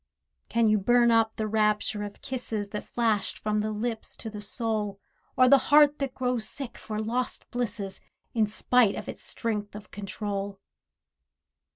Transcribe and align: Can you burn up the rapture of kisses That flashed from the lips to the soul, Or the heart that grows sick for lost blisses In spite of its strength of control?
Can 0.49 0.67
you 0.67 0.79
burn 0.79 1.11
up 1.11 1.35
the 1.35 1.45
rapture 1.45 2.01
of 2.01 2.23
kisses 2.23 2.69
That 2.69 2.83
flashed 2.85 3.37
from 3.37 3.59
the 3.59 3.69
lips 3.69 4.15
to 4.17 4.31
the 4.31 4.41
soul, 4.41 4.99
Or 5.37 5.47
the 5.47 5.59
heart 5.69 5.99
that 5.99 6.15
grows 6.15 6.49
sick 6.49 6.75
for 6.75 6.97
lost 6.97 7.47
blisses 7.51 8.01
In 8.33 8.47
spite 8.47 8.95
of 8.95 9.07
its 9.07 9.21
strength 9.21 9.75
of 9.75 9.91
control? 9.91 10.59